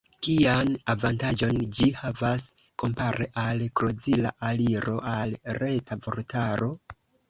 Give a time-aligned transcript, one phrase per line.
[0.27, 2.47] Kian avantaĝon ĝi havas
[2.85, 6.77] kompare al krozila aliro al Reta Vortaro?